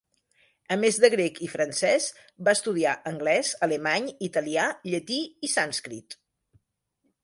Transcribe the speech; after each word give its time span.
A 0.75 0.77
més 0.83 0.95
de 1.03 1.11
grec 1.13 1.41
i 1.47 1.49
francès, 1.57 2.07
va 2.49 2.57
estudiar 2.59 2.97
anglès, 3.13 3.55
alemany, 3.69 4.11
italià, 4.33 4.69
llatí 4.93 5.25
i 5.51 5.57
sànscrit. 5.57 6.23